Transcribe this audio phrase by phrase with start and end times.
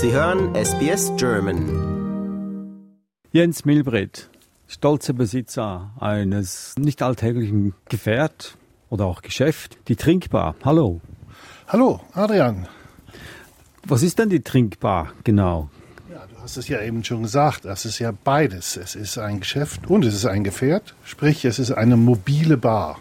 [0.00, 2.84] Sie hören SBS German.
[3.32, 4.30] Jens Milbret,
[4.68, 8.56] stolzer Besitzer eines nicht alltäglichen Gefährt
[8.90, 10.54] oder auch Geschäft, die Trinkbar.
[10.64, 11.00] Hallo.
[11.66, 12.68] Hallo, Adrian.
[13.88, 15.68] Was ist denn die Trinkbar genau?
[16.12, 18.76] Ja, du hast es ja eben schon gesagt, das ist ja beides.
[18.76, 23.00] Es ist ein Geschäft und es ist ein Gefährt, sprich es ist eine mobile Bar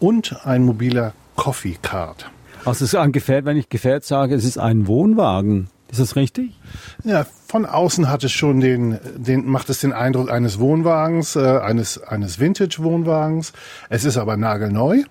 [0.00, 2.30] und ein mobiler Coffee Card.
[2.60, 5.68] Also es ist ein Gefährt, wenn ich Gefährt sage, es ist ein Wohnwagen.
[5.90, 6.58] Ist das richtig?
[7.04, 11.58] Ja, von außen hat es schon den, den macht es den Eindruck eines Wohnwagens, äh,
[11.58, 13.52] eines eines Vintage-Wohnwagens.
[13.88, 15.04] Es ist aber nagelneu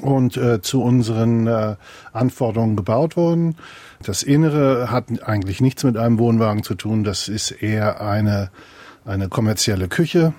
[0.00, 1.76] und äh, zu unseren äh,
[2.12, 3.56] Anforderungen gebaut worden.
[4.04, 7.02] Das Innere hat eigentlich nichts mit einem Wohnwagen zu tun.
[7.02, 8.50] Das ist eher eine
[9.04, 10.32] eine kommerzielle Küche.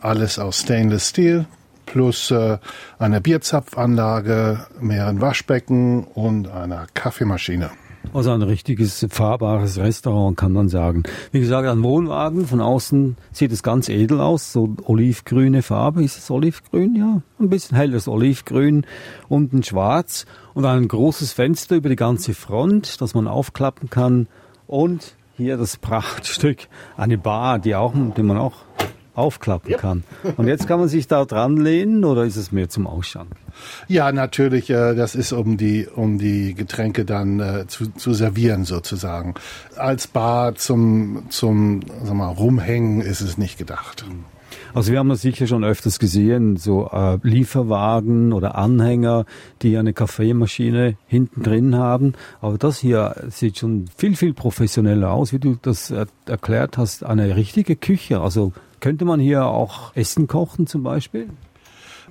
[0.00, 1.46] Alles aus Stainless Steel
[1.86, 2.58] plus äh,
[2.98, 7.70] einer Bierzapfanlage, mehreren Waschbecken und einer Kaffeemaschine.
[8.12, 11.02] Also ein richtiges fahrbares Restaurant kann man sagen.
[11.32, 12.46] Wie gesagt, ein Wohnwagen.
[12.46, 14.52] Von außen sieht es ganz edel aus.
[14.52, 16.02] So olivgrüne Farbe.
[16.02, 16.96] Ist es olivgrün?
[16.96, 17.22] Ja.
[17.38, 18.86] Ein bisschen helles Olivgrün.
[19.28, 20.26] Unten schwarz.
[20.54, 24.28] Und ein großes Fenster über die ganze Front, das man aufklappen kann.
[24.66, 26.68] Und hier das Prachtstück.
[26.96, 28.65] Eine Bar, die auch, die man auch
[29.16, 29.78] aufklappen ja.
[29.78, 30.04] kann.
[30.36, 33.32] Und jetzt kann man sich da dran lehnen oder ist es mehr zum Ausschank?
[33.88, 34.70] Ja, natürlich.
[34.70, 39.34] Äh, das ist um die um die Getränke dann äh, zu, zu servieren sozusagen.
[39.76, 44.04] Als Bar zum zum sag mal rumhängen ist es nicht gedacht.
[44.76, 49.24] Also wir haben das sicher schon öfters gesehen, so äh, Lieferwagen oder Anhänger,
[49.62, 52.12] die eine Kaffeemaschine hinten drin haben.
[52.42, 57.06] Aber das hier sieht schon viel, viel professioneller aus, wie du das äh, erklärt hast.
[57.06, 61.30] Eine richtige Küche, also könnte man hier auch Essen kochen zum Beispiel?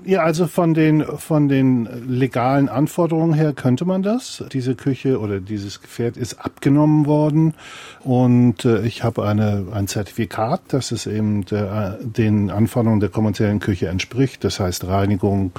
[0.07, 4.43] Ja, also von den, von den legalen Anforderungen her könnte man das.
[4.53, 7.55] Diese Küche oder dieses Gefährt ist abgenommen worden
[8.03, 13.59] und äh, ich habe eine, ein Zertifikat, dass es eben der, den Anforderungen der kommerziellen
[13.59, 14.43] Küche entspricht.
[14.43, 15.53] Das heißt, Reinigung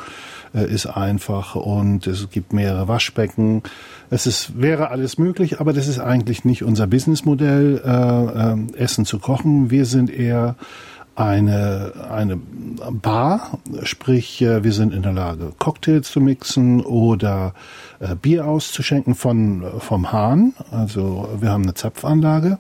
[0.55, 3.65] äh, ist einfach und es gibt mehrere Waschbecken.
[4.11, 9.07] Es ist, wäre alles möglich, aber das ist eigentlich nicht unser Businessmodell, äh, äh, Essen
[9.07, 9.73] zu kochen.
[9.73, 10.55] Wir sind eher
[11.17, 17.55] eine, eine Bar, sprich äh, wir sind in der Lage, Cocktails zu mixen oder
[18.01, 20.55] äh, Bier auszuschenken von, vom Hahn.
[20.71, 22.59] Also wir haben eine Zapfanlage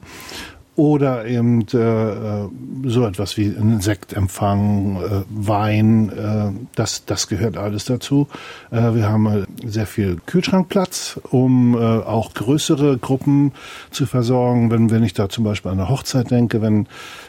[0.76, 2.48] oder eben äh, äh,
[2.84, 8.28] so etwas wie ein Sektempfang, äh, Wein, äh, das, das gehört alles dazu.
[8.70, 13.52] Äh, wir haben äh, sehr viel Kühlschrankplatz, um äh, auch größere Gruppen
[13.90, 14.70] zu versorgen.
[14.70, 16.86] Wenn, wenn ich da zum Beispiel an eine Hochzeit denke, wenn,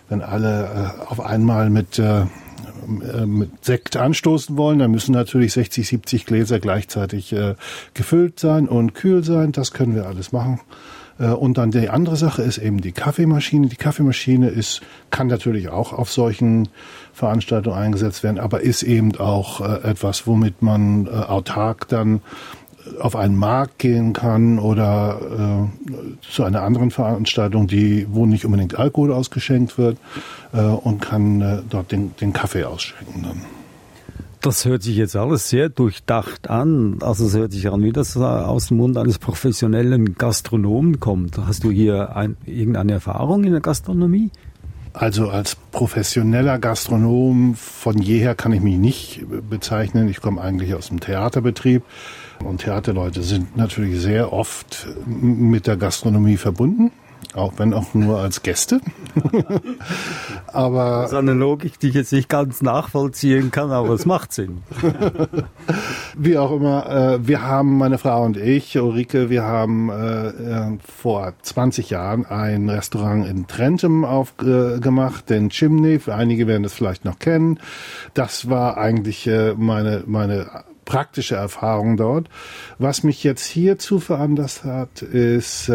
[0.09, 5.53] wenn alle äh, auf einmal mit äh, äh mit Sekt anstoßen wollen, dann müssen natürlich
[5.53, 7.55] 60, 70 Gläser gleichzeitig äh,
[7.93, 9.53] gefüllt sein und kühl sein.
[9.53, 10.59] Das können wir alles machen.
[11.19, 13.67] Äh, und dann die andere Sache ist eben die Kaffeemaschine.
[13.67, 16.69] Die Kaffeemaschine ist, kann natürlich auch auf solchen
[17.13, 22.21] Veranstaltungen eingesetzt werden, aber ist eben auch äh, etwas, womit man äh, autark dann
[23.01, 25.67] auf einen Markt gehen kann oder
[26.21, 29.97] zu einer anderen Veranstaltung, die, wo nicht unbedingt Alkohol ausgeschenkt wird
[30.53, 33.56] und kann dort den, den Kaffee ausschenken dann.
[34.41, 36.99] Das hört sich jetzt alles sehr durchdacht an.
[37.01, 41.37] Also es hört sich an, wie das aus dem Mund eines professionellen Gastronomen kommt.
[41.37, 44.31] Hast du hier ein, irgendeine Erfahrung in der Gastronomie?
[44.93, 50.07] Also als professioneller Gastronom von jeher kann ich mich nicht bezeichnen.
[50.07, 51.83] Ich komme eigentlich aus dem Theaterbetrieb
[52.43, 56.91] und Theaterleute sind natürlich sehr oft mit der Gastronomie verbunden
[57.37, 58.81] auch wenn auch nur als Gäste.
[60.47, 64.33] aber das ist eine Logik, die ich jetzt nicht ganz nachvollziehen kann, aber es macht
[64.33, 64.63] Sinn.
[66.17, 70.77] Wie auch immer, äh, wir haben, meine Frau und ich, Ulrike, wir haben äh, äh,
[70.83, 75.99] vor 20 Jahren ein Restaurant in Trentum aufgemacht, den Chimney.
[75.99, 77.59] Für einige werden das vielleicht noch kennen.
[78.13, 82.29] Das war eigentlich meine, meine praktische Erfahrung dort.
[82.79, 85.71] Was mich jetzt hierzu veranlasst hat, ist,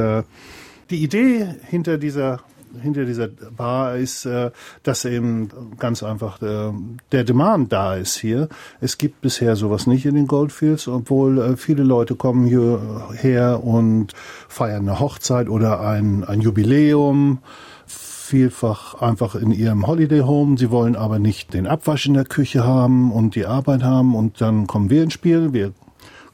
[0.93, 2.41] die Idee hinter dieser
[2.81, 4.51] hinter dieser Bar ist, äh,
[4.83, 5.49] dass eben
[5.79, 6.75] ganz einfach der,
[7.11, 8.49] der Demand da ist hier.
[8.81, 14.13] Es gibt bisher sowas nicht in den Goldfields, obwohl äh, viele Leute kommen hierher und
[14.49, 17.41] feiern eine Hochzeit oder ein, ein Jubiläum
[17.87, 20.57] vielfach einfach in ihrem Holiday Home.
[20.57, 24.41] Sie wollen aber nicht den Abwasch in der Küche haben und die Arbeit haben und
[24.41, 25.53] dann kommen wir ins Spiel.
[25.53, 25.73] Wir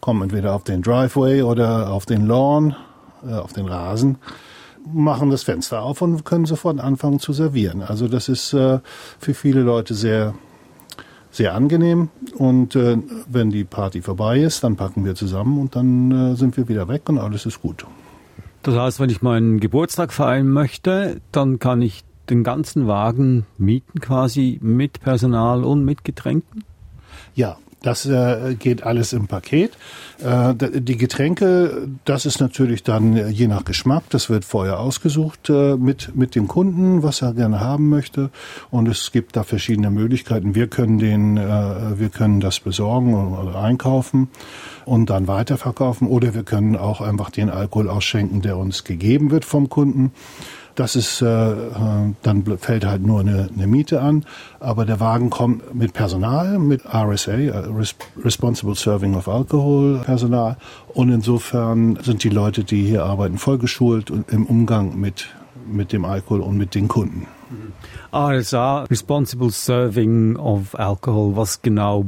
[0.01, 2.77] kommen entweder auf den Driveway oder auf den Lawn,
[3.29, 4.19] äh, auf den Rasen
[4.93, 7.83] machen das Fenster auf und können sofort anfangen zu servieren.
[7.83, 8.81] Also das ist äh,
[9.19, 10.35] für viele Leute sehr
[11.31, 12.97] sehr angenehm und äh,
[13.29, 16.89] wenn die Party vorbei ist, dann packen wir zusammen und dann äh, sind wir wieder
[16.89, 17.85] weg und alles ist gut.
[18.63, 24.01] Das heißt, wenn ich meinen Geburtstag feiern möchte, dann kann ich den ganzen Wagen mieten
[24.01, 26.65] quasi mit Personal und mit Getränken?
[27.35, 29.73] Ja, das äh, geht alles im Paket.
[30.23, 34.05] Äh, die Getränke, das ist natürlich dann je nach Geschmack.
[34.11, 38.31] Das wird vorher ausgesucht äh, mit mit dem Kunden, was er gerne haben möchte.
[38.71, 40.55] Und es gibt da verschiedene Möglichkeiten.
[40.55, 44.29] Wir können den, äh, wir können das besorgen oder einkaufen
[44.85, 46.09] und dann weiterverkaufen.
[46.09, 50.13] Oder wir können auch einfach den Alkohol ausschenken, der uns gegeben wird vom Kunden.
[50.79, 54.25] Das ist, äh, äh dann fällt halt nur eine, eine Miete an,
[54.61, 57.69] aber der Wagen kommt mit Personal, mit RSA, äh,
[58.25, 60.57] Responsible Serving of Alcohol Personal.
[60.95, 65.27] Und insofern sind die Leute, die hier arbeiten, vollgeschult im Umgang mit,
[65.67, 67.27] mit dem Alkohol und mit den Kunden.
[68.15, 72.07] RSA, Responsible Serving of Alcohol, was genau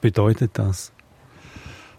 [0.00, 0.91] bedeutet das?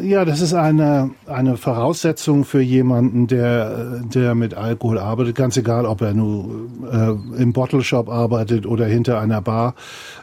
[0.02, 5.86] Ja, das ist eine, eine Voraussetzung für jemanden, der, der mit Alkohol arbeitet, ganz egal,
[5.86, 9.76] ob er nur äh, im Bottle Shop arbeitet oder hinter einer Bar.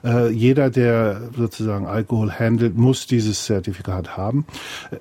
[0.05, 4.45] Äh, jeder, der sozusagen Alkohol handelt, muss dieses Zertifikat haben.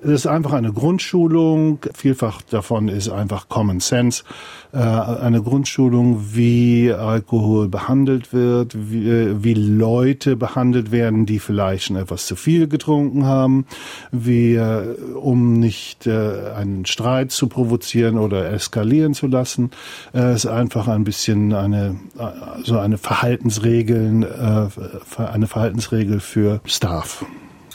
[0.02, 1.80] Es ist einfach eine Grundschulung.
[1.92, 4.22] Vielfach davon ist einfach Common Sense.
[4.72, 11.86] Äh, eine Grundschulung, wie Alkohol behandelt wird, wie, äh, wie Leute behandelt werden, die vielleicht
[11.86, 13.66] schon etwas zu viel getrunken haben,
[14.12, 19.70] wie äh, um nicht äh, einen Streit zu provozieren oder eskalieren zu lassen,
[20.14, 24.68] äh, ist einfach ein bisschen eine äh, so eine Verhaltensregeln, äh,
[25.16, 27.24] eine Verhaltensregel für Staff.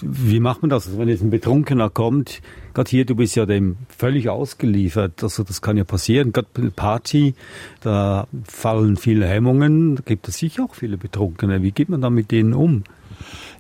[0.02, 0.88] Wie macht man das?
[0.88, 2.42] Also wenn jetzt ein Betrunkener kommt,
[2.74, 6.70] gerade hier, du bist ja dem völlig ausgeliefert, also das kann ja passieren, gerade bei
[6.70, 7.34] Party,
[7.82, 11.64] da fallen viele Hemmungen, da gibt es sicher auch viele Betrunkene.
[11.64, 12.84] Wie geht man da mit denen um?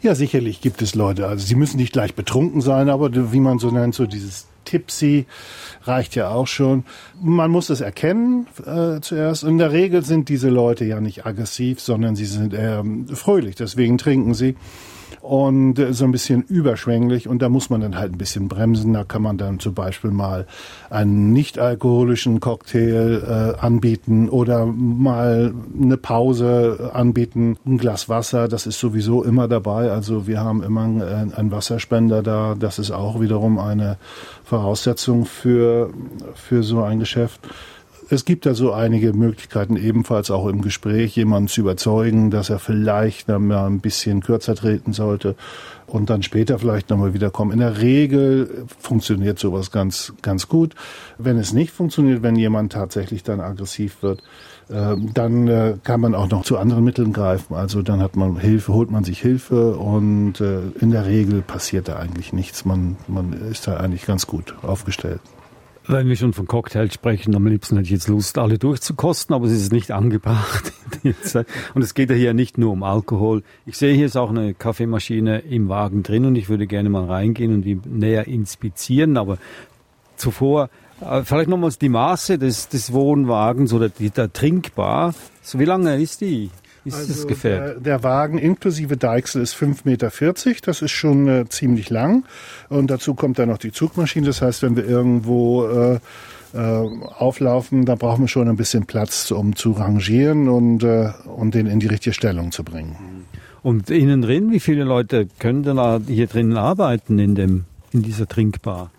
[0.01, 1.27] Ja, sicherlich gibt es Leute.
[1.27, 5.25] Also sie müssen nicht gleich betrunken sein, aber wie man so nennt, so dieses Tipsy
[5.83, 6.83] reicht ja auch schon.
[7.21, 9.44] Man muss es erkennen äh, zuerst.
[9.44, 12.83] In der Regel sind diese Leute ja nicht aggressiv, sondern sie sind eher
[13.13, 13.56] fröhlich.
[13.56, 14.56] Deswegen trinken sie
[15.22, 18.94] und äh, so ein bisschen überschwänglich und da muss man dann halt ein bisschen bremsen.
[18.94, 20.46] Da kann man dann zum Beispiel mal
[20.90, 28.68] einen nicht alkoholischen Cocktail äh, anbieten oder mal eine Pause anbieten, ein Glas Wasser, das
[28.68, 29.92] ist sowieso immer dabei.
[29.92, 33.98] Also wir haben immer einen, einen Wasserspender da, das ist auch wiederum eine
[34.44, 35.92] Voraussetzung für,
[36.36, 37.42] für so ein Geschäft
[38.10, 42.60] es gibt da so einige Möglichkeiten, ebenfalls auch im Gespräch jemanden zu überzeugen, dass er
[42.60, 45.36] vielleicht mal ein bisschen kürzer treten sollte
[45.88, 47.52] und dann später vielleicht nochmal wiederkommen.
[47.52, 50.75] In der Regel funktioniert sowas ganz, ganz gut.
[51.18, 54.22] Wenn es nicht funktioniert, wenn jemand tatsächlich dann aggressiv wird,
[54.69, 57.56] äh, dann äh, kann man auch noch zu anderen Mitteln greifen.
[57.56, 61.88] Also dann hat man Hilfe, holt man sich Hilfe und äh, in der Regel passiert
[61.88, 62.66] da eigentlich nichts.
[62.66, 65.22] Man, man ist da eigentlich ganz gut aufgestellt.
[65.87, 69.45] Wenn wir schon von Cocktails sprechen, am liebsten hätte ich jetzt Lust, alle durchzukosten, aber
[69.45, 70.73] es ist nicht angebracht.
[71.75, 73.43] und es geht ja hier nicht nur um Alkohol.
[73.67, 77.05] Ich sehe, hier ist auch eine Kaffeemaschine im Wagen drin und ich würde gerne mal
[77.05, 79.37] reingehen und die näher inspizieren, aber
[80.15, 80.69] zuvor
[81.01, 85.13] äh, vielleicht nochmals die Maße des, des Wohnwagens oder die, der Trinkbar.
[85.41, 86.49] So, wie lange ist die?
[86.85, 87.75] Ist also das Gefährt?
[87.75, 90.11] Der, der, Wagen inklusive Deichsel ist 5,40 Meter.
[90.65, 92.25] Das ist schon äh, ziemlich lang.
[92.69, 94.27] Und dazu kommt dann noch die Zugmaschine.
[94.27, 95.99] Das heißt, wenn wir irgendwo äh,
[96.54, 101.56] äh, auflaufen, da brauchen wir schon ein bisschen Platz, um zu rangieren und, äh, und
[101.56, 102.95] den in die richtige Stellung zu bringen.
[103.61, 108.27] Und innen drin, wie viele Leute können denn hier drinnen arbeiten in, dem, in dieser
[108.27, 108.92] Trinkbar?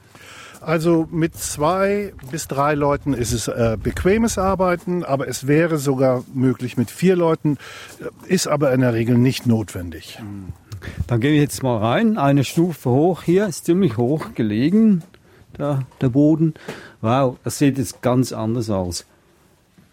[0.66, 6.24] Also mit zwei bis drei Leuten ist es äh, bequemes Arbeiten, aber es wäre sogar
[6.34, 7.56] möglich mit vier Leuten,
[8.00, 10.18] äh, ist aber in der Regel nicht notwendig.
[11.06, 13.22] Dann gehen wir jetzt mal rein, eine Stufe hoch.
[13.22, 15.04] Hier ist ziemlich hoch gelegen,
[15.56, 16.54] der, der Boden.
[17.00, 19.06] Wow, das sieht jetzt ganz anders aus.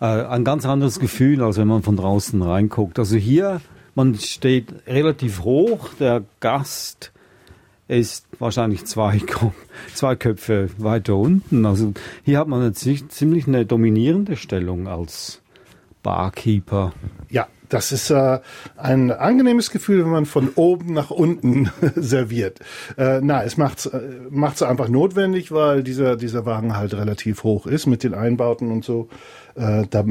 [0.02, 2.98] Äh, ein ganz anderes Gefühl, als wenn man von draußen reinguckt.
[2.98, 3.62] Also hier,
[3.94, 7.12] man steht relativ hoch, der Gast
[7.88, 9.22] ist wahrscheinlich zwei,
[9.94, 11.66] zwei Köpfe weiter unten.
[11.66, 15.42] Also hier hat man eine ziemlich eine dominierende Stellung als
[16.04, 16.94] Barkeeper.
[17.30, 18.40] Ja, das ist äh,
[18.78, 22.60] ein angenehmes Gefühl, wenn man von oben nach unten serviert.
[22.98, 27.66] Äh, na, es macht äh, macht's einfach notwendig, weil dieser dieser Wagen halt relativ hoch
[27.66, 29.08] ist mit den Einbauten und so.
[29.56, 30.06] Äh, da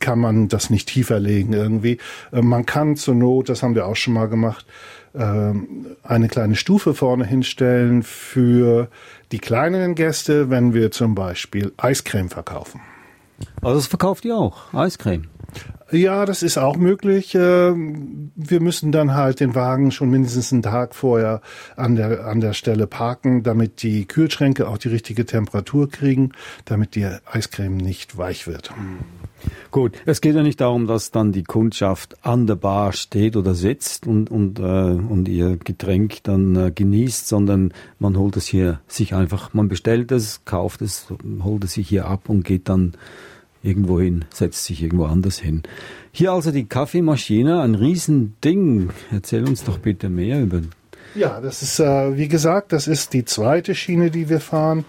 [0.00, 1.98] kann man das nicht tiefer legen irgendwie.
[2.32, 4.66] Äh, man kann zur Not, das haben wir auch schon mal gemacht,
[5.14, 8.88] ähm, eine kleine Stufe vorne hinstellen für
[9.32, 12.80] die kleineren Gäste, wenn wir zum Beispiel Eiscreme verkaufen.
[13.62, 15.24] Also das verkauft ihr auch, Eiscreme?
[15.92, 17.34] Ja, das ist auch möglich.
[17.36, 21.40] Äh, wir müssen dann halt den Wagen schon mindestens einen Tag vorher
[21.76, 26.32] an der, an der Stelle parken, damit die Kühlschränke auch die richtige Temperatur kriegen,
[26.64, 28.72] damit die Eiscreme nicht weich wird.
[29.70, 33.54] Gut, es geht ja nicht darum, dass dann die Kundschaft an der Bar steht oder
[33.54, 38.80] sitzt und, und, äh, und ihr Getränk dann äh, genießt, sondern man holt es hier
[38.88, 41.06] sich einfach, man bestellt es, kauft es,
[41.44, 42.94] holt es sich hier ab und geht dann
[43.66, 45.62] irgendwo hin, setzt sich irgendwo anders hin.
[46.12, 48.90] Hier also die Kaffeemaschine, ein Riesending.
[49.12, 50.60] Erzähl uns doch bitte mehr über.
[51.14, 54.84] Ja, das ist, äh, wie gesagt, das ist die zweite Schiene, die wir fahren.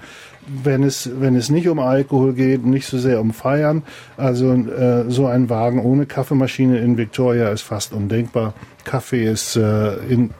[0.63, 3.83] Wenn es, wenn es nicht um Alkohol geht, nicht so sehr um Feiern.
[4.15, 8.53] Also äh, so ein Wagen ohne Kaffeemaschine in Victoria ist fast undenkbar.
[8.85, 10.31] Kaffee ist äh, in,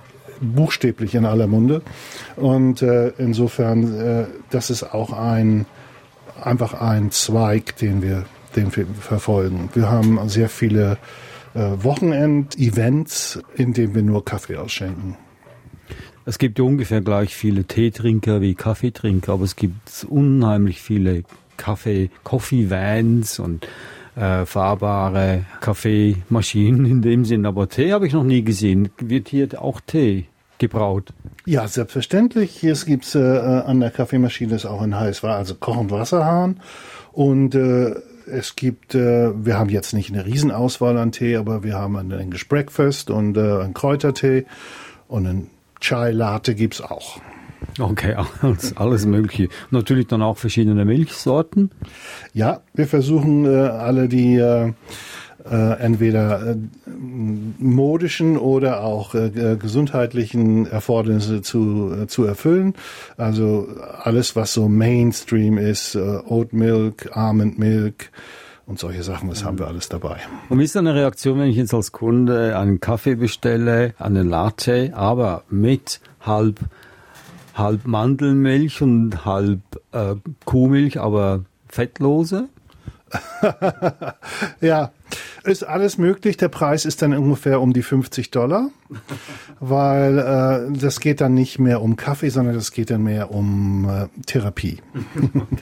[0.42, 1.82] buchstäblich in aller Munde.
[2.36, 5.66] Und äh, insofern, äh, das ist auch ein
[6.42, 8.26] einfach ein Zweig, den wir,
[8.56, 9.70] den wir verfolgen.
[9.74, 10.98] Wir haben sehr viele
[11.54, 15.18] äh, Wochenend-Events, in denen wir nur Kaffee ausschenken.
[16.26, 21.24] Es gibt ungefähr gleich viele Teetrinker wie Kaffeetrinker, aber es gibt unheimlich viele
[21.56, 23.68] Kaffee, Coffee-Vans und
[24.16, 27.46] äh, fahrbare Kaffeemaschinen in dem Sinn.
[27.46, 28.90] Aber Tee habe ich noch nie gesehen.
[29.00, 30.26] Wird hier auch Tee
[30.60, 31.14] gebraut?
[31.46, 32.52] Ja, selbstverständlich.
[32.52, 36.60] Hier gibt's äh, an der Kaffeemaschine ist auch ein heiß also kochend Wasserhahn
[37.14, 37.96] und äh,
[38.28, 42.12] es gibt, äh, wir haben jetzt nicht eine Riesenauswahl an Tee, aber wir haben ein
[42.12, 44.46] English Breakfast und äh, einen Kräutertee
[45.08, 45.50] und ein
[45.80, 47.20] Chai Latte gibt's auch.
[47.80, 49.50] Okay, alles, alles Mögliche.
[49.72, 51.72] Natürlich dann auch verschiedene Milchsorten.
[52.34, 54.74] Ja, wir versuchen äh, alle die äh,
[55.50, 56.56] äh, entweder äh,
[56.88, 62.74] modischen oder auch äh, gesundheitlichen Erfordernisse zu, äh, zu erfüllen.
[63.18, 63.68] Also
[64.02, 68.12] alles, was so Mainstream ist, äh, Oat Milk, Almond Milk,
[68.68, 70.18] und solche Sachen, das haben wir alles dabei.
[70.50, 74.92] Und wie ist deine Reaktion, wenn ich jetzt als Kunde einen Kaffee bestelle, einen Latte,
[74.94, 76.60] aber mit halb,
[77.56, 79.62] halb Mandelmilch und halb
[79.94, 82.50] äh, Kuhmilch, aber fettlose?
[84.62, 84.92] ja,
[85.44, 86.38] ist alles möglich.
[86.38, 88.70] Der Preis ist dann ungefähr um die 50 Dollar,
[89.60, 93.90] weil äh, das geht dann nicht mehr um Kaffee, sondern das geht dann mehr um
[93.90, 94.80] äh, Therapie.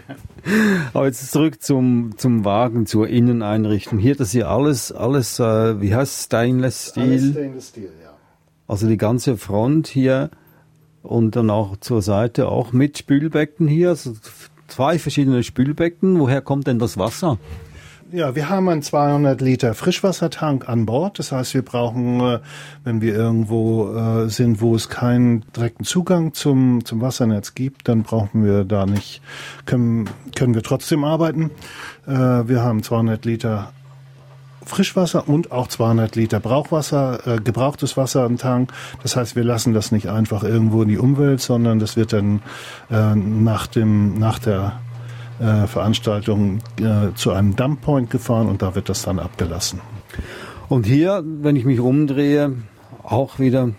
[0.93, 3.99] Aber jetzt zurück zum, zum Wagen, zur Inneneinrichtung.
[3.99, 7.03] Hier, das hier alles, alles, äh, wie heißt es, Stainless Steel?
[7.03, 8.13] Alles Stainless Steel, ja.
[8.67, 10.31] Also die ganze Front hier
[11.03, 14.13] und dann auch zur Seite auch mit Spülbecken hier, also
[14.75, 16.19] zwei verschiedene Spülbecken.
[16.19, 17.37] Woher kommt denn das Wasser?
[18.11, 21.17] Ja, wir haben einen 200 Liter Frischwassertank an Bord.
[21.17, 22.39] Das heißt, wir brauchen, äh,
[22.83, 28.03] wenn wir irgendwo äh, sind, wo es keinen direkten Zugang zum, zum Wassernetz gibt, dann
[28.03, 29.21] brauchen wir da nicht,
[29.65, 31.51] können, können wir trotzdem arbeiten.
[32.05, 33.71] Äh, wir haben 200 Liter
[34.65, 38.71] Frischwasser und auch 200 Liter Brauchwasser, äh, gebrauchtes Wasser im Tank.
[39.03, 42.41] Das heißt, wir lassen das nicht einfach irgendwo in die Umwelt, sondern das wird dann
[42.89, 44.79] äh, nach dem nach der
[45.39, 49.81] äh, Veranstaltung äh, zu einem Dumppoint gefahren und da wird das dann abgelassen.
[50.69, 52.53] Und hier, wenn ich mich umdrehe,
[53.03, 53.71] auch wieder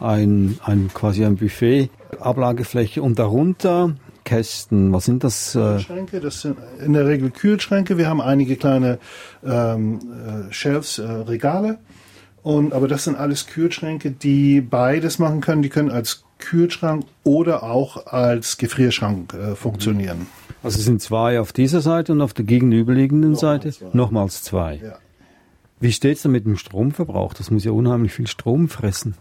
[0.00, 1.90] ein, ein quasi ein Buffet,
[2.20, 3.94] Ablagefläche und darunter
[4.28, 4.92] Kästen.
[4.92, 5.54] Was sind das?
[5.54, 5.58] Äh?
[5.58, 7.96] Kühlschränke, das sind in der Regel Kühlschränke.
[7.96, 8.98] Wir haben einige kleine
[9.42, 10.00] ähm,
[10.50, 11.78] äh, Shelves, äh, Regale.
[12.42, 15.62] Und, aber das sind alles Kühlschränke, die beides machen können.
[15.62, 20.26] Die können als Kühlschrank oder auch als Gefrierschrank äh, funktionieren.
[20.62, 23.86] Also es sind zwei auf dieser Seite und auf der gegenüberliegenden Nochmal Seite zwei.
[23.94, 24.80] nochmals zwei.
[24.82, 24.98] Ja.
[25.80, 27.34] Wie steht's da mit dem Stromverbrauch?
[27.34, 29.14] Das muss ja unheimlich viel Strom fressen.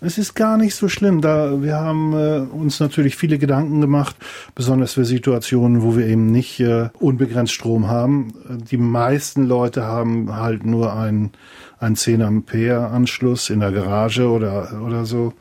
[0.00, 1.20] Es ist gar nicht so schlimm.
[1.20, 4.14] Da wir haben äh, uns natürlich viele Gedanken gemacht,
[4.54, 8.32] besonders für Situationen, wo wir eben nicht äh, unbegrenzt Strom haben.
[8.70, 11.32] Die meisten Leute haben halt nur ein
[11.80, 15.32] ein 10 Ampere Anschluss in der Garage oder oder so.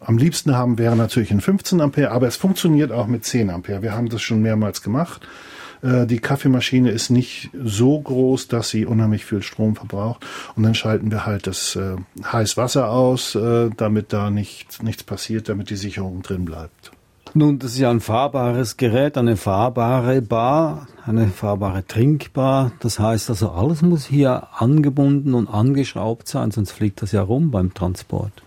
[0.00, 3.82] Am liebsten haben wäre natürlich ein 15 Ampere, aber es funktioniert auch mit 10 Ampere.
[3.82, 5.26] Wir haben das schon mehrmals gemacht.
[5.82, 10.24] Äh, die Kaffeemaschine ist nicht so groß, dass sie unheimlich viel Strom verbraucht.
[10.56, 15.48] Und dann schalten wir halt das äh, Heißwasser aus, äh, damit da nicht, nichts passiert,
[15.48, 16.92] damit die Sicherung drin bleibt.
[17.34, 22.72] Nun, das ist ja ein fahrbares Gerät, eine fahrbare Bar, eine fahrbare Trinkbar.
[22.80, 27.50] Das heißt also, alles muss hier angebunden und angeschraubt sein, sonst fliegt das ja rum
[27.50, 28.42] beim Transport.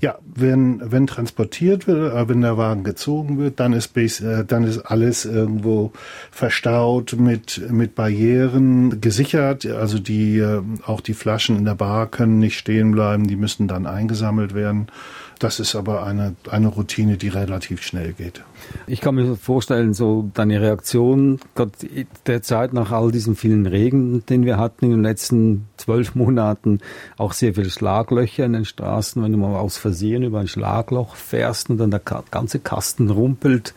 [0.00, 4.64] Ja, wenn, wenn transportiert wird, äh, wenn der Wagen gezogen wird, dann ist, äh, dann
[4.64, 5.92] ist alles irgendwo
[6.30, 9.66] verstaut mit, mit Barrieren gesichert.
[9.66, 13.68] Also die, äh, auch die Flaschen in der Bar können nicht stehen bleiben, die müssen
[13.68, 14.88] dann eingesammelt werden.
[15.38, 18.42] Das ist aber eine, eine Routine, die relativ schnell geht.
[18.86, 21.40] Ich kann mir vorstellen, so deine Reaktion
[22.26, 26.80] der Zeit nach all diesen vielen Regen, den wir hatten in den letzten zwölf Monaten,
[27.18, 31.16] auch sehr viele Schlaglöcher in den Straßen, wenn du mal aus Versehen über ein Schlagloch
[31.16, 33.74] fährst und dann der ganze Kasten rumpelt.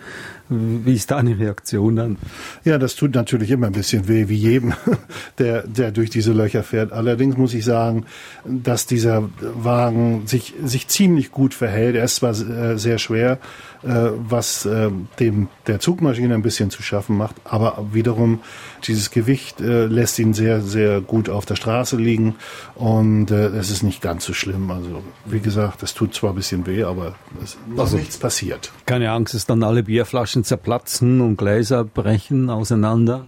[0.49, 2.17] Wie ist deine Reaktion dann?
[2.63, 4.73] Ja, das tut natürlich immer ein bisschen weh, wie jedem,
[5.37, 6.91] der, der durch diese Löcher fährt.
[6.91, 8.05] Allerdings muss ich sagen,
[8.45, 11.95] dass dieser Wagen sich, sich ziemlich gut verhält.
[11.95, 13.37] Er ist zwar äh, sehr schwer,
[13.83, 14.89] äh, was äh,
[15.19, 17.35] dem der Zugmaschine ein bisschen zu schaffen macht.
[17.43, 18.39] Aber wiederum
[18.87, 22.35] dieses Gewicht lässt ihn sehr, sehr gut auf der Straße liegen
[22.75, 24.71] und es ist nicht ganz so schlimm.
[24.71, 28.71] Also wie gesagt, es tut zwar ein bisschen weh, aber es ist also, nichts passiert.
[28.85, 33.25] Keine Angst, dass dann alle Bierflaschen zerplatzen und Gläser brechen auseinander?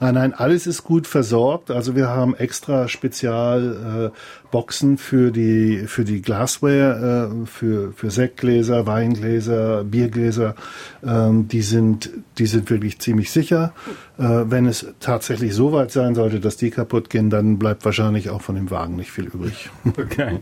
[0.00, 1.70] Nein, nein, alles ist gut versorgt.
[1.70, 8.12] Also wir haben extra Spezial äh, Boxen für die für die Glassware, äh, für für
[8.12, 10.54] Sektgläser, Weingläser, Biergläser.
[11.04, 13.72] Ähm, die sind die sind wirklich ziemlich sicher.
[14.16, 18.30] Äh, wenn es tatsächlich so weit sein sollte, dass die kaputt gehen, dann bleibt wahrscheinlich
[18.30, 19.70] auch von dem Wagen nicht viel übrig.
[20.04, 20.40] Okay,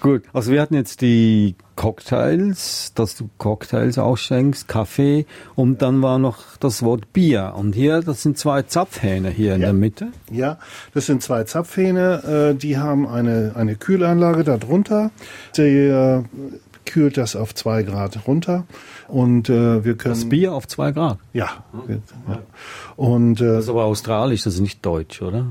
[0.00, 0.22] gut.
[0.32, 6.56] Also wir hatten jetzt die Cocktails, dass du Cocktails ausschenkst, Kaffee und dann war noch
[6.58, 7.54] das Wort Bier.
[7.56, 9.68] Und hier, das sind zwei Zapfhähne hier in ja.
[9.68, 10.08] der Mitte.
[10.32, 10.58] Ja,
[10.92, 15.10] das sind zwei Zapfhähne, äh, die haben eine, eine Kühlanlage darunter.
[15.56, 16.22] Äh,
[16.88, 18.64] kühlt das auf zwei Grad runter
[19.08, 21.18] und äh, wir können das Bier auf zwei Grad.
[21.32, 21.64] Ja.
[21.86, 22.42] ja.
[22.96, 25.46] Und äh, das ist aber australisch, das ist nicht deutsch, oder?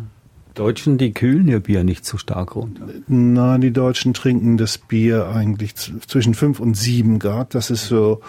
[0.56, 2.88] Deutschen, die kühlen ihr Bier nicht so stark runter.
[3.08, 7.54] Nein, die Deutschen trinken das Bier eigentlich zwischen fünf und sieben Grad.
[7.54, 8.22] Das ist so,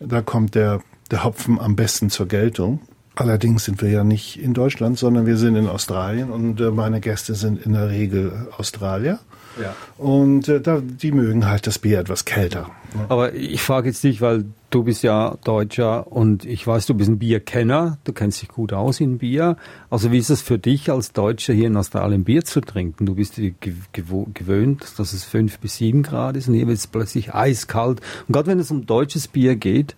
[0.00, 0.80] da kommt der,
[1.12, 2.80] der Hopfen am besten zur Geltung.
[3.18, 7.00] Allerdings sind wir ja nicht in Deutschland, sondern wir sind in Australien und äh, meine
[7.00, 9.18] Gäste sind in der Regel Australier.
[9.60, 9.74] Ja.
[9.96, 12.70] Und äh, da, die mögen halt das Bier etwas kälter.
[13.08, 17.10] Aber ich frage jetzt dich, weil du bist ja Deutscher und ich weiß, du bist
[17.10, 19.56] ein Bierkenner, du kennst dich gut aus in Bier.
[19.90, 23.04] Also wie ist es für dich als Deutscher hier in Australien Bier zu trinken?
[23.04, 27.34] Du bist gewöhnt, dass es fünf bis sieben Grad ist und hier wird es plötzlich
[27.34, 28.00] eiskalt.
[28.28, 29.96] Und gerade wenn es um deutsches Bier geht,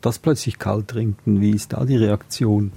[0.00, 2.72] das plötzlich kalt trinken, wie ist da die Reaktion?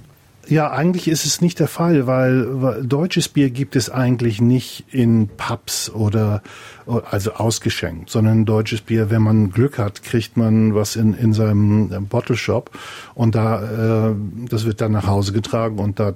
[0.50, 4.84] Ja, eigentlich ist es nicht der Fall, weil, weil deutsches Bier gibt es eigentlich nicht
[4.90, 6.42] in Pubs oder
[6.86, 11.92] also ausgeschenkt, sondern deutsches Bier, wenn man Glück hat, kriegt man was in, in seinem
[11.92, 12.70] äh, Bottle Shop
[13.14, 14.14] und da äh,
[14.48, 16.12] das wird dann nach Hause getragen und da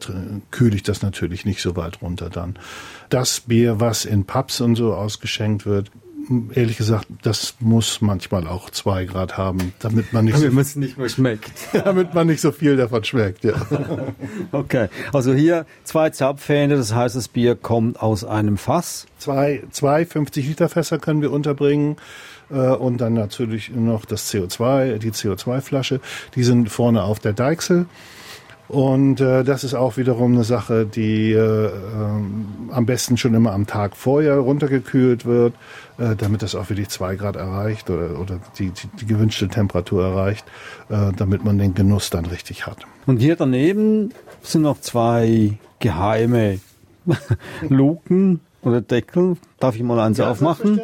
[0.51, 2.59] kühle ich das natürlich nicht so weit runter dann.
[3.11, 5.93] Das Bier, was in Pubs und so ausgeschenkt wird,
[6.55, 10.99] ehrlich gesagt, das muss manchmal auch zwei Grad haben, damit man nicht, damit so, nicht
[10.99, 11.53] mehr schmeckt.
[11.73, 13.55] damit man nicht so viel davon schmeckt, ja.
[14.53, 19.07] Okay, also hier zwei Zapfhähne, das heißt, das Bier kommt aus einem Fass.
[19.19, 21.97] Zwei, zwei 50 Liter Fässer können wir unterbringen
[22.51, 26.01] äh, und dann natürlich noch das CO2, die CO2-Flasche.
[26.35, 27.87] Die sind vorne auf der Deichsel.
[28.69, 31.71] Und äh, das ist auch wiederum eine Sache, die äh, äh,
[32.71, 35.55] am besten schon immer am Tag vorher runtergekühlt wird,
[35.99, 40.05] äh, damit das auch wirklich zwei Grad erreicht oder, oder die, die, die gewünschte Temperatur
[40.05, 40.47] erreicht,
[40.89, 42.79] äh, damit man den Genuss dann richtig hat.
[43.07, 46.59] Und hier daneben sind noch zwei geheime
[47.69, 49.37] Luken oder Deckel.
[49.61, 50.81] Darf ich mal eins ja, aufmachen?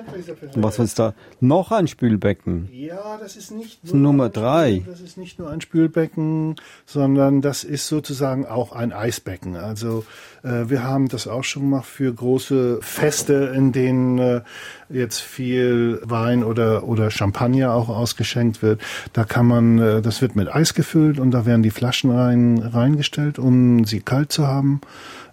[0.54, 1.14] Was ist da?
[1.40, 2.68] Noch ein Spülbecken.
[2.72, 4.82] Ja, das ist nicht nur Nummer drei.
[4.86, 9.56] Das ist nicht nur ein Spülbecken, sondern das ist sozusagen auch ein Eisbecken.
[9.56, 10.04] Also
[10.42, 14.40] äh, wir haben das auch schon gemacht für große Feste, in denen äh,
[14.88, 18.80] jetzt viel Wein oder oder Champagner auch ausgeschenkt wird.
[19.12, 22.58] Da kann man, äh, das wird mit Eis gefüllt und da werden die Flaschen rein
[22.58, 24.80] reingestellt, um sie kalt zu haben.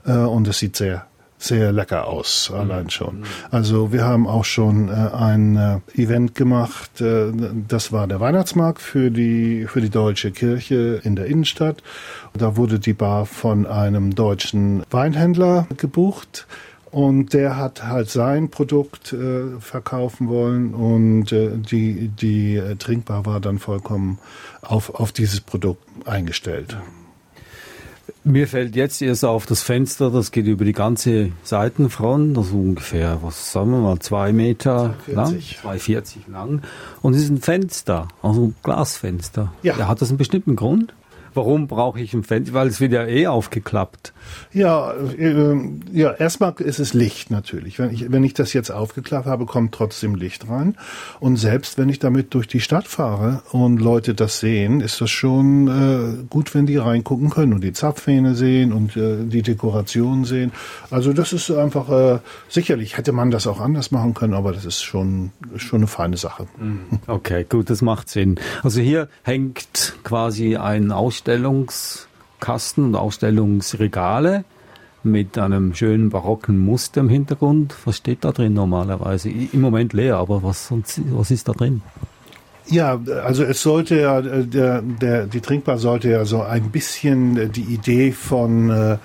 [0.05, 3.23] Äh, und es sieht sehr sehr lecker aus, allein schon.
[3.51, 7.31] Also wir haben auch schon äh, ein äh, Event gemacht, äh,
[7.67, 11.83] das war der Weihnachtsmarkt für die, für die deutsche Kirche in der Innenstadt.
[12.33, 16.47] Da wurde die Bar von einem deutschen Weinhändler gebucht.
[16.89, 23.25] Und der hat halt sein Produkt äh, verkaufen wollen und äh, die, die äh, Trinkbar
[23.25, 24.19] war dann vollkommen
[24.61, 26.77] auf, auf dieses Produkt eingestellt.
[28.27, 33.19] Mir fällt jetzt erst auf das Fenster, das geht über die ganze Seitenfront, also ungefähr,
[33.21, 35.15] was sagen wir mal, zwei Meter 240.
[35.15, 36.61] lang, 240 lang.
[37.01, 39.53] Und es ist ein Fenster, also ein Glasfenster.
[39.63, 39.77] Ja.
[39.77, 39.87] ja.
[39.87, 40.93] Hat das einen bestimmten Grund?
[41.37, 42.55] Warum brauche ich ein Fenster?
[42.55, 44.11] Weil es wird ja eh aufgeklappt.
[44.51, 45.55] Ja, äh,
[45.93, 47.77] ja, erstmal ist es Licht natürlich.
[47.77, 50.75] Wenn ich, wenn ich das jetzt aufgeklappt habe, kommt trotzdem Licht rein.
[51.19, 55.11] Und selbst wenn ich damit durch die Stadt fahre und Leute das sehen, ist das
[55.11, 60.25] schon äh, gut, wenn die reingucken können und die Zapfhähne sehen und äh, die Dekoration
[60.25, 60.51] sehen.
[60.89, 62.19] Also das ist einfach, äh,
[62.49, 66.17] sicherlich hätte man das auch anders machen können, aber das ist schon, schon eine feine
[66.17, 66.47] Sache.
[67.05, 68.39] Okay, gut, das macht Sinn.
[68.63, 70.91] Also hier hängt quasi ein
[71.27, 74.45] Ausstellungskasten und Ausstellungsregale
[75.03, 77.75] mit einem schönen barocken Muster im Hintergrund.
[77.83, 79.29] Was steht da drin normalerweise?
[79.29, 81.81] Im Moment leer, aber was, was ist da drin?
[82.67, 87.61] Ja, also es sollte ja, der, der, die Trinkbar sollte ja so ein bisschen die
[87.61, 88.97] Idee von äh,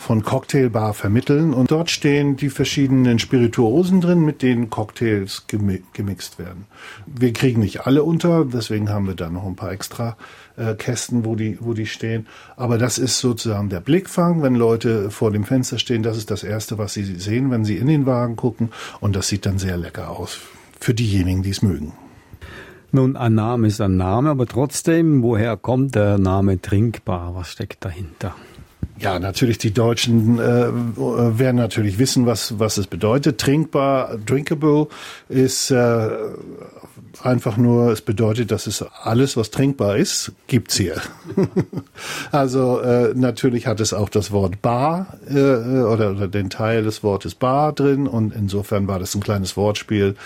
[0.00, 6.38] von Cocktailbar vermitteln und dort stehen die verschiedenen Spirituosen drin, mit denen Cocktails gemi gemixt
[6.38, 6.64] werden.
[7.06, 10.16] Wir kriegen nicht alle unter, deswegen haben wir da noch ein paar extra
[10.56, 12.26] äh, Kästen, wo die, wo die stehen.
[12.56, 16.02] Aber das ist sozusagen der Blickfang, wenn Leute vor dem Fenster stehen.
[16.02, 18.70] Das ist das Erste, was sie sehen, wenn sie in den Wagen gucken.
[19.00, 20.40] Und das sieht dann sehr lecker aus.
[20.80, 21.92] Für diejenigen, die es mögen.
[22.90, 27.34] Nun, ein Name ist ein Name, aber trotzdem, woher kommt der Name Trinkbar?
[27.34, 28.34] Was steckt dahinter?
[29.00, 33.38] Ja, natürlich die Deutschen äh, werden natürlich wissen, was was es bedeutet.
[33.38, 34.88] Trinkbar, drinkable
[35.28, 36.10] ist äh,
[37.22, 40.96] einfach nur, es bedeutet, dass es alles, was trinkbar ist, gibt's hier.
[42.32, 47.02] also äh, natürlich hat es auch das Wort Bar äh, oder, oder den Teil des
[47.02, 50.16] Wortes Bar drin und insofern war das ein kleines Wortspiel.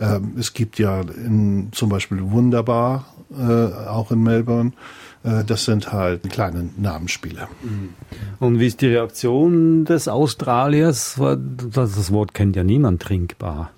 [0.00, 4.72] Ähm, es gibt ja in, zum Beispiel Wunderbar äh, auch in Melbourne.
[5.24, 7.48] Äh, das sind halt kleine Namensspiele.
[8.40, 11.18] Und wie ist die Reaktion des Australiers?
[11.18, 13.70] Das Wort kennt ja niemand trinkbar.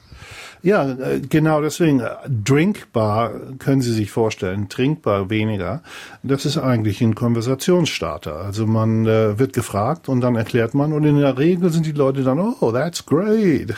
[0.64, 2.02] Ja, äh, genau deswegen.
[2.26, 5.82] Drinkbar können Sie sich vorstellen, trinkbar weniger.
[6.22, 8.36] Das ist eigentlich ein Konversationsstarter.
[8.36, 11.92] Also man äh, wird gefragt und dann erklärt man und in der Regel sind die
[11.92, 13.74] Leute dann, oh, that's great.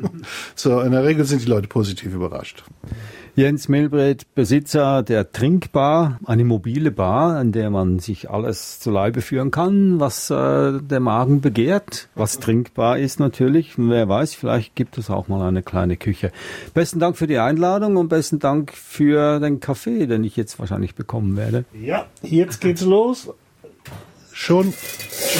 [0.56, 2.64] so, in der Regel sind die Leute positiv überrascht.
[3.36, 9.22] Jens Milbret, Besitzer der Trinkbar, eine mobile Bar, an der man sich alles zu Leibe
[9.22, 13.72] führen kann, was äh, der Magen begehrt, was trinkbar ist natürlich.
[13.76, 16.23] Wer weiß, vielleicht gibt es auch mal eine kleine Küche.
[16.74, 20.94] Besten Dank für die Einladung und besten Dank für den Kaffee, den ich jetzt wahrscheinlich
[20.94, 21.64] bekommen werde.
[21.72, 23.30] Ja, jetzt geht's los.
[24.32, 24.74] Schon,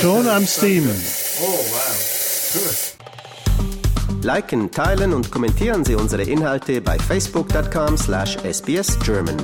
[0.00, 1.00] schon am Steamen.
[1.40, 2.50] Oh, wow.
[2.54, 2.94] Good.
[4.24, 9.36] Liken, teilen und kommentieren Sie unsere Inhalte bei facebook.com/sbsgerman.